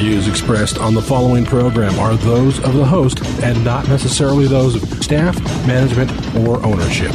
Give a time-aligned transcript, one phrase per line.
[0.00, 4.74] views expressed on the following program are those of the host and not necessarily those
[4.74, 7.12] of staff, management, or ownership.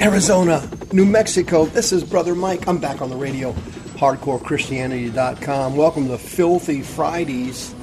[0.00, 1.64] Arizona, New Mexico.
[1.64, 2.68] This is Brother Mike.
[2.68, 3.50] I'm back on the radio,
[3.96, 5.76] hardcorechristianity.com.
[5.76, 7.74] Welcome to Filthy Fridays.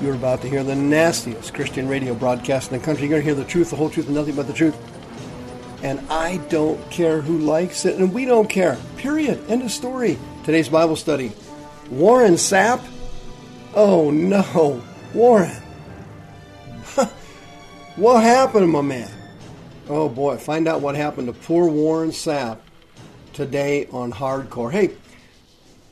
[0.00, 3.08] You're about to hear the nastiest Christian radio broadcast in the country.
[3.08, 4.76] You're going to hear the truth, the whole truth, and nothing but the truth.
[5.82, 8.78] And I don't care who likes it, and we don't care.
[8.98, 9.42] Period.
[9.50, 10.16] End of story.
[10.44, 11.32] Today's Bible study
[11.90, 12.82] Warren Sapp?
[13.74, 14.82] Oh no,
[15.14, 15.62] Warren.
[17.96, 19.10] what happened my man?
[19.88, 22.58] Oh boy, find out what happened to poor Warren Sapp
[23.32, 24.70] today on Hardcore.
[24.70, 24.90] Hey,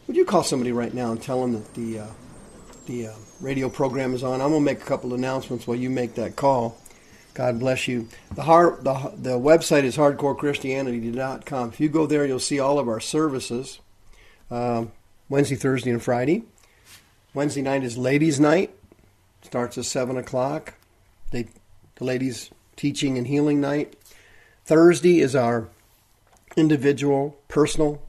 [0.06, 2.06] would you call somebody right now and tell them that the uh,
[2.86, 4.40] the uh, radio program is on?
[4.40, 6.76] I'm gonna make a couple announcements while you make that call.
[7.34, 8.08] God bless you.
[8.34, 11.68] The hard, the the website is hardcorechristianity.com.
[11.68, 13.80] If you go there, you'll see all of our services.
[14.50, 14.92] Um,
[15.30, 16.42] Wednesday, Thursday, and Friday.
[17.32, 18.74] Wednesday night is ladies' night.
[19.42, 20.74] Starts at seven o'clock.
[21.30, 21.46] They,
[21.94, 23.94] the ladies teaching and healing night.
[24.64, 25.68] Thursday is our
[26.56, 28.02] individual, personal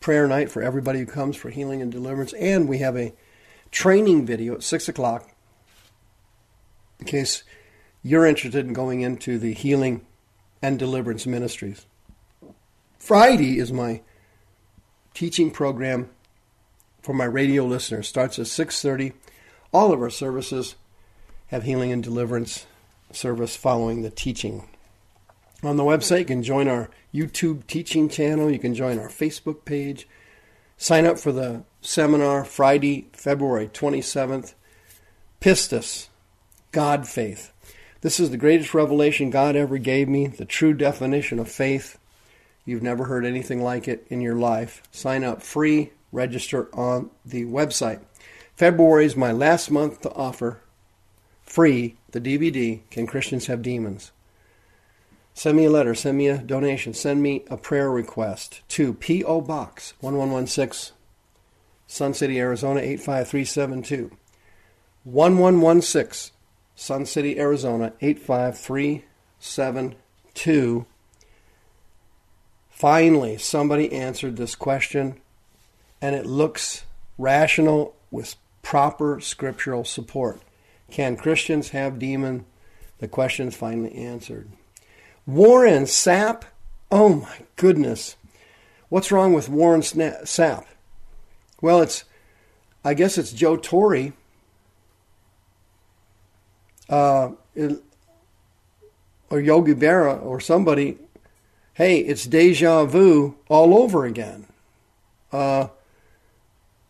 [0.00, 2.32] prayer night for everybody who comes for healing and deliverance.
[2.32, 3.12] And we have a
[3.70, 5.30] training video at six o'clock
[6.98, 7.44] in case
[8.02, 10.06] you're interested in going into the healing
[10.62, 11.84] and deliverance ministries.
[12.98, 14.00] Friday is my
[15.12, 16.08] teaching program
[17.02, 18.08] for my radio listeners.
[18.08, 19.12] Starts at 6:30.
[19.72, 20.76] All of our services
[21.48, 22.66] have healing and deliverance
[23.10, 24.68] service following the teaching.
[25.62, 28.50] On the website, you can join our YouTube teaching channel.
[28.50, 30.08] You can join our Facebook page.
[30.76, 34.54] Sign up for the seminar Friday, February 27th.
[35.40, 36.08] Pistis,
[36.72, 37.52] God faith.
[38.00, 41.98] This is the greatest revelation God ever gave me, the true definition of faith.
[42.64, 44.82] You've never heard anything like it in your life.
[44.90, 48.00] Sign up free, register on the website.
[48.54, 50.60] February is my last month to offer
[51.42, 54.12] free the DVD Can Christians Have Demons?
[55.34, 59.40] Send me a letter, send me a donation, send me a prayer request to P.O.
[59.40, 60.94] Box 1116,
[61.86, 64.16] Sun City, Arizona 85372.
[65.04, 66.32] 1116,
[66.76, 70.86] Sun City, Arizona 85372.
[72.68, 75.18] Finally, somebody answered this question,
[76.02, 76.82] and it looks
[77.16, 80.42] rational with proper scriptural support.
[80.90, 82.44] Can Christians have demon?
[82.98, 84.50] The question is finally answered.
[85.24, 86.42] Warren Sapp?
[86.90, 88.16] Oh my goodness.
[88.88, 90.64] What's wrong with Warren Sapp?
[91.62, 92.04] Well, it's,
[92.84, 94.12] I guess it's Joe Torre.
[96.88, 97.30] Uh,
[99.30, 100.98] or Yogi Berra or somebody.
[101.74, 104.46] Hey, it's deja vu all over again.
[105.32, 105.68] Uh,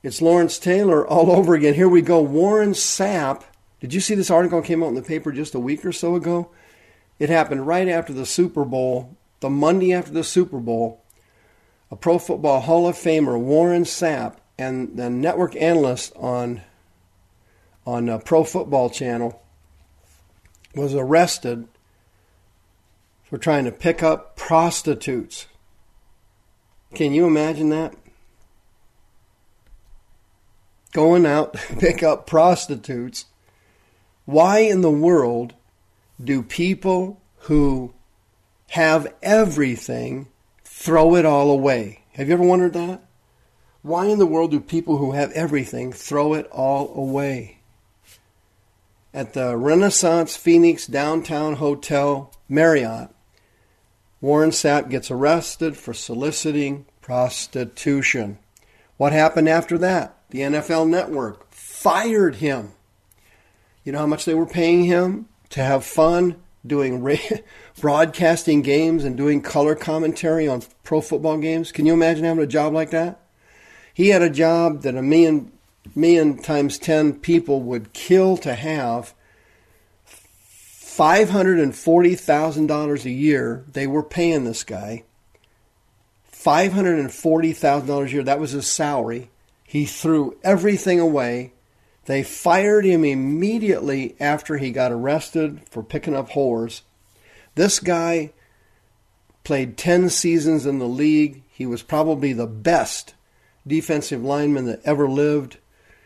[0.03, 1.75] it's Lawrence Taylor all over again.
[1.75, 2.21] Here we go.
[2.21, 3.45] Warren Sapp
[3.83, 6.15] did you see this article came out in the paper just a week or so
[6.15, 6.53] ago?
[7.19, 11.03] It happened right after the Super Bowl, the Monday after the Super Bowl.
[11.91, 16.63] A Pro Football Hall of Famer, Warren Sapp, and the network analyst on
[17.85, 19.43] on uh, Pro Football Channel
[20.77, 21.67] was arrested
[23.25, 25.49] for trying to pick up prostitutes.
[26.95, 27.95] Can you imagine that?
[30.93, 33.27] Going out to pick up prostitutes
[34.25, 35.55] why in the world
[36.23, 37.93] do people who
[38.71, 40.29] have everything
[40.65, 42.05] throw it all away?
[42.13, 43.03] Have you ever wondered that?
[43.83, 47.59] Why in the world do people who have everything throw it all away?
[49.13, 53.11] At the Renaissance Phoenix Downtown Hotel Marriott,
[54.21, 58.39] Warren Sapp gets arrested for soliciting prostitution.
[58.97, 60.17] What happened after that?
[60.33, 62.73] The NFL network fired him.
[63.85, 66.37] You know how much they were paying him to have fun
[66.67, 67.03] doing
[67.81, 71.71] broadcasting games and doing color commentary on pro football games?
[71.71, 73.21] Can you imagine having a job like that?
[73.93, 75.53] He had a job that a million
[75.95, 79.13] million times 10 people would kill to have.
[80.07, 85.05] $540,000 a year they were paying this guy
[86.33, 88.23] $540,000 a year.
[88.23, 89.31] That was his salary.
[89.73, 91.55] He threw everything away.
[92.05, 96.83] They fired him immediately after he got arrested for picking up whores.
[97.55, 98.33] This guy
[99.45, 101.43] played 10 seasons in the league.
[101.49, 103.15] He was probably the best
[103.67, 105.57] defensive lineman that ever lived.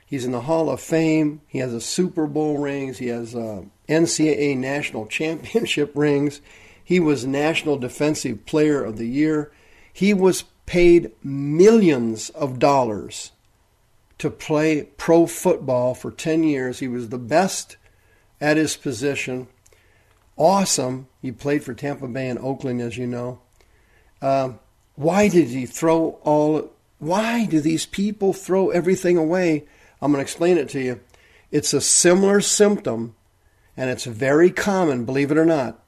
[0.07, 1.41] He's in the Hall of Fame.
[1.49, 2.99] He has a Super Bowl rings.
[2.99, 6.41] He has uh, NCAA national championship rings.
[6.85, 9.51] He was National Defensive Player of the Year.
[9.93, 13.33] He was paid millions of dollars
[14.19, 16.79] to play pro football for 10 years.
[16.79, 17.77] He was the best
[18.41, 19.49] at his position.
[20.37, 21.09] Awesome.
[21.23, 23.41] He played for Tampa Bay and Oakland, as you know.
[24.21, 24.53] Uh,
[24.95, 26.73] why did he throw all?
[26.99, 29.65] Why do these people throw everything away?
[30.01, 31.01] I'm going to explain it to you.
[31.51, 33.15] It's a similar symptom,
[33.77, 35.83] and it's very common, believe it or not,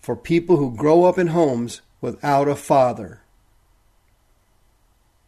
[0.00, 3.22] for people who grow up in homes without a father.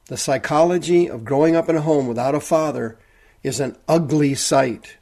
[0.08, 2.98] The psychology of growing up in a home without a father
[3.42, 4.96] is an ugly sight.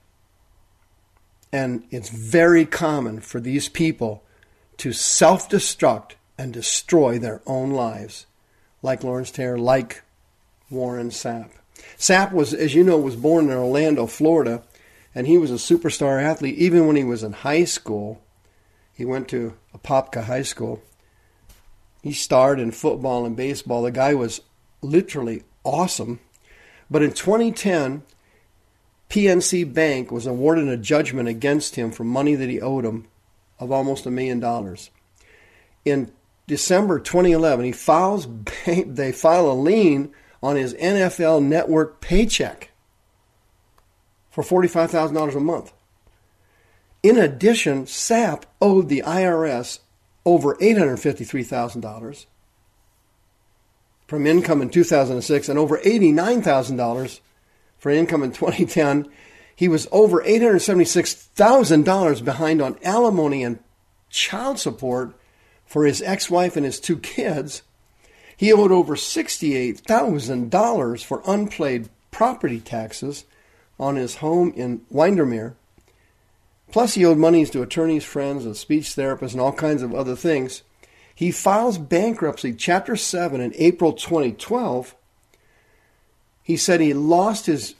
[1.53, 4.25] And it's very common for these people
[4.79, 8.27] to self destruct and destroy their own lives,
[8.83, 10.03] like Lawrence Taylor, like
[10.71, 11.51] Warren Sapp.
[11.97, 14.63] Sapp was, as you know, was born in Orlando, Florida,
[15.15, 18.21] and he was a superstar athlete even when he was in high school.
[18.93, 20.83] He went to Apopka High School.
[22.03, 23.83] He starred in football and baseball.
[23.83, 24.41] The guy was
[24.91, 26.21] literally awesome.
[26.91, 28.03] But in 2010,
[29.09, 33.09] PNC Bank was awarded a judgment against him for money that he owed him
[33.59, 34.91] of almost a million dollars.
[35.85, 36.13] In
[36.47, 38.29] December 2011, he files
[38.67, 40.13] they file a lien
[40.43, 42.71] on his NFL network paycheck
[44.31, 45.73] for $45,000 a month.
[47.03, 49.79] In addition, Sapp owed the IRS
[50.25, 52.27] over $853,000
[54.07, 57.21] from income in 2006 and over $89,000
[57.79, 59.09] for income in 2010.
[59.55, 63.59] He was over $876,000 behind on alimony and
[64.11, 65.15] child support
[65.65, 67.63] for his ex wife and his two kids.
[68.37, 73.25] He owed over $68,000 for unpaid property taxes
[73.79, 75.57] on his home in Windermere.
[76.71, 80.17] Plus, he owed monies to attorneys, friends, a speech therapist, and all kinds of other
[80.17, 80.63] things.
[81.17, 84.95] He files bankruptcy, Chapter 7, in April 2012.
[86.43, 87.75] He said he lost his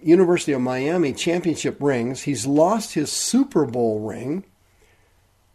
[0.00, 2.22] University of Miami championship rings.
[2.22, 4.44] He's lost his Super Bowl ring,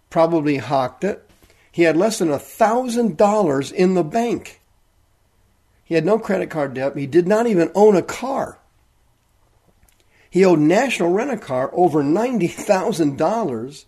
[0.09, 1.27] probably hawked it.
[1.71, 4.59] He had less than $1,000 in the bank.
[5.85, 6.97] He had no credit card debt.
[6.97, 8.59] He did not even own a car.
[10.29, 13.85] He owed National Rent a Car over $90,000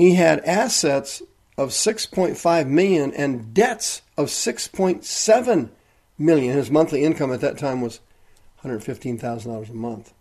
[0.00, 1.22] he had assets
[1.58, 5.68] of 6.5 million and debts of 6.7
[6.18, 6.56] million.
[6.56, 8.00] His monthly income at that time was
[8.64, 10.14] $115,000 a month.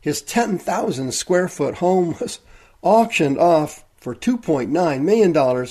[0.00, 2.38] His 10,000 square foot home was
[2.80, 5.66] auctioned off for $2.9 million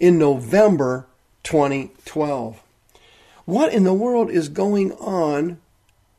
[0.00, 1.06] in November
[1.44, 2.60] 2012.
[3.44, 5.60] What in the world is going on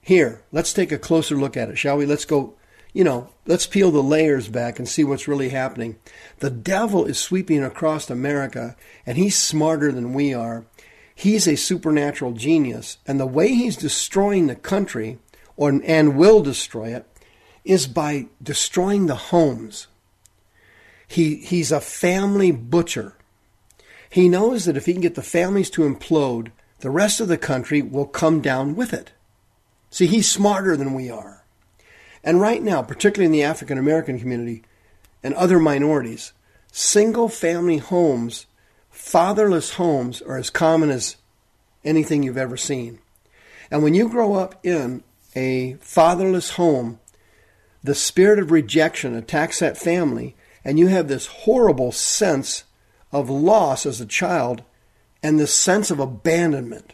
[0.01, 0.41] here?
[0.53, 2.06] Let's take a closer look at it, shall we?
[2.06, 2.53] Let's go
[2.94, 5.97] you know, let's peel the layers back and see what's really happening.
[6.39, 8.75] The devil is sweeping across America,
[9.06, 10.66] and he's smarter than we are.
[11.13, 15.19] He's a supernatural genius, and the way he's destroying the country,
[15.56, 17.06] or, and will destroy it,
[17.63, 19.87] is by destroying the homes.
[21.07, 23.16] He, he's a family butcher.
[24.09, 27.37] He knows that if he can get the families to implode, the rest of the
[27.37, 29.11] country will come down with it.
[29.92, 31.38] See, he's smarter than we are.
[32.23, 34.64] And right now, particularly in the African American community
[35.23, 36.33] and other minorities,
[36.71, 38.45] single family homes,
[38.90, 41.18] fatherless homes, are as common as
[41.83, 42.99] anything you've ever seen.
[43.71, 45.04] And when you grow up in
[45.35, 46.99] a fatherless home,
[47.83, 50.35] the spirit of rejection attacks that family,
[50.66, 52.66] and you have this horrible sense
[53.11, 54.64] of loss as a child
[55.23, 56.94] and this sense of abandonment.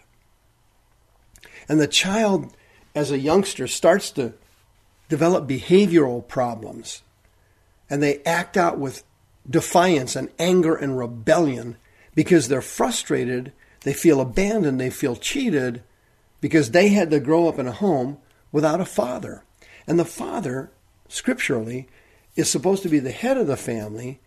[1.68, 2.56] And the child,
[2.94, 4.34] as a youngster, starts to
[5.10, 7.04] develop behavioral problems
[7.90, 9.04] and they act out with
[9.50, 11.78] defiance and anger and rebellion
[12.16, 13.52] because they're frustrated,
[13.84, 15.84] they feel abandoned, they feel cheated
[16.42, 18.18] because they had to grow up in a home
[18.52, 19.44] without a father.
[19.88, 20.72] And the father,
[21.08, 21.88] scripturally,
[22.36, 24.20] is supposed to be the head of the family,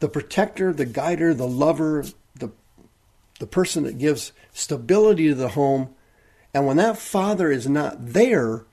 [0.00, 2.50] the protector, the guider, the lover, the,
[3.38, 5.94] the person that gives stability to the home.
[6.54, 8.64] And when that father is not there,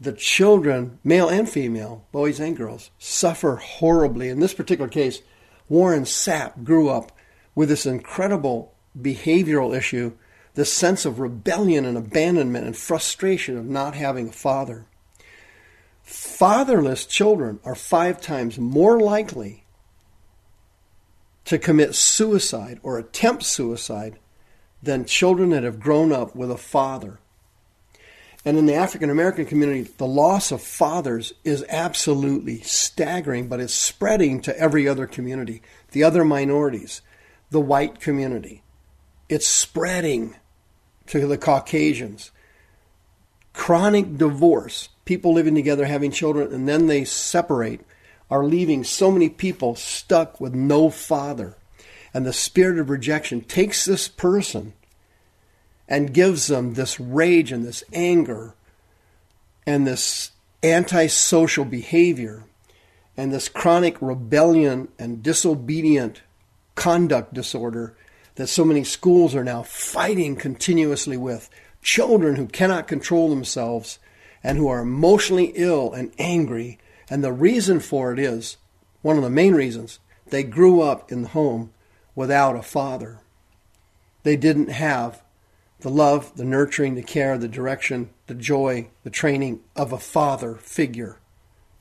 [0.00, 4.30] the children, male and female, boys and girls, suffer horribly.
[4.30, 5.20] In this particular case,
[5.68, 7.12] Warren Sapp grew up
[7.54, 10.12] with this incredible behavioral issue,
[10.54, 14.86] this sense of rebellion and abandonment and frustration of not having a father.
[16.02, 19.64] Fatherless children are five times more likely
[21.44, 24.18] to commit suicide or attempt suicide
[24.82, 27.20] than children that have grown up with a father.
[28.44, 33.74] And in the African American community, the loss of fathers is absolutely staggering, but it's
[33.74, 35.60] spreading to every other community,
[35.92, 37.02] the other minorities,
[37.50, 38.62] the white community.
[39.28, 40.36] It's spreading
[41.08, 42.30] to the Caucasians.
[43.52, 47.82] Chronic divorce, people living together, having children, and then they separate,
[48.30, 51.56] are leaving so many people stuck with no father.
[52.14, 54.72] And the spirit of rejection takes this person
[55.90, 58.54] and gives them this rage and this anger
[59.66, 60.30] and this
[60.62, 62.44] antisocial behavior
[63.16, 66.22] and this chronic rebellion and disobedient
[66.76, 67.94] conduct disorder
[68.36, 71.50] that so many schools are now fighting continuously with.
[71.82, 73.98] Children who cannot control themselves
[74.42, 76.78] and who are emotionally ill and angry.
[77.10, 78.56] And the reason for it is
[79.02, 81.72] one of the main reasons they grew up in the home
[82.14, 83.18] without a father.
[84.22, 85.22] They didn't have
[85.80, 90.56] the love, the nurturing, the care, the direction, the joy, the training of a father
[90.56, 91.18] figure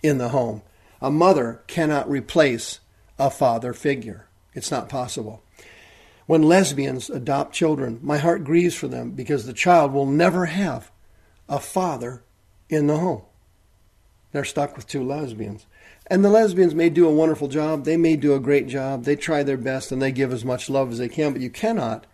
[0.02, 0.62] in the home.
[1.02, 2.80] A mother cannot replace
[3.18, 4.28] a father figure.
[4.54, 5.44] It's not possible.
[6.26, 10.92] When lesbians adopt children, my heart grieves for them because the child will never have
[11.48, 12.24] a father
[12.70, 13.24] in the home.
[14.32, 15.66] They're stuck with two lesbians.
[16.08, 17.84] And the lesbians may do a wonderful job.
[17.84, 19.04] They may do a great job.
[19.04, 21.50] They try their best and they give as much love as they can, but you
[21.50, 22.06] cannot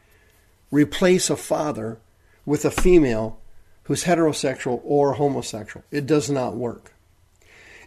[0.75, 1.99] replace a father
[2.45, 3.39] with a female
[3.83, 5.85] who's heterosexual or homosexual.
[5.91, 6.93] It does not work.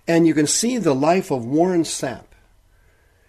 [0.07, 2.25] And you can see the life of Warren Sapp.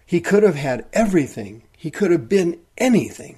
[0.06, 3.36] He could have had everything, he could have been anything.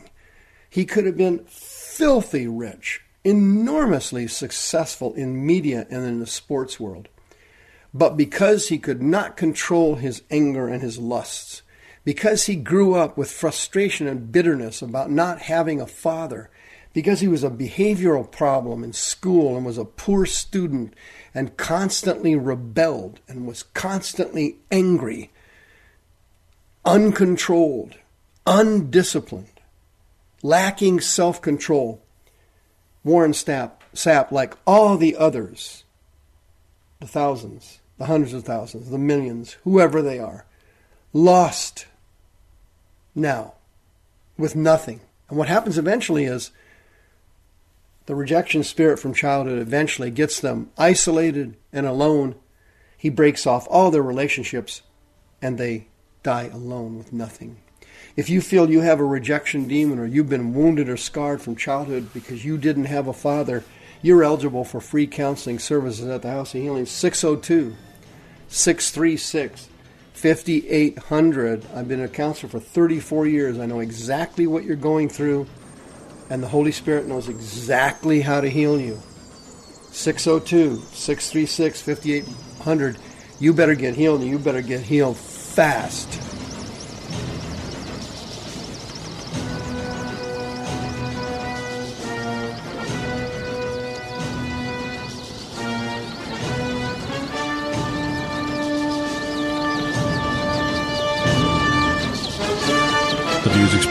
[0.70, 7.08] He could have been filthy rich, enormously successful in media and in the sports world.
[7.92, 11.60] But because he could not control his anger and his lusts,
[12.04, 16.50] because he grew up with frustration and bitterness about not having a father,
[16.92, 20.94] because he was a behavioral problem in school and was a poor student
[21.34, 25.30] and constantly rebelled and was constantly angry,
[26.84, 27.96] uncontrolled,
[28.46, 29.60] undisciplined,
[30.42, 32.02] lacking self control.
[33.04, 35.84] Warren Sapp, like all the others,
[37.00, 40.44] the thousands, the hundreds of thousands, the millions, whoever they are,
[41.12, 41.86] lost
[43.14, 43.54] now
[44.36, 45.00] with nothing.
[45.28, 46.50] And what happens eventually is
[48.06, 52.34] the rejection spirit from childhood eventually gets them isolated and alone.
[52.96, 54.82] He breaks off all their relationships
[55.40, 55.88] and they
[56.22, 57.58] die alone with nothing.
[58.16, 61.56] If you feel you have a rejection demon or you've been wounded or scarred from
[61.56, 63.64] childhood because you didn't have a father,
[64.02, 67.74] you're eligible for free counseling services at the House of Healing 602
[68.48, 69.68] 636
[70.12, 71.66] 5800.
[71.74, 73.58] I've been a counselor for 34 years.
[73.58, 75.46] I know exactly what you're going through,
[76.30, 79.00] and the Holy Spirit knows exactly how to heal you.
[79.90, 82.96] 602 636 5800.
[83.40, 86.31] You better get healed, and you better get healed fast.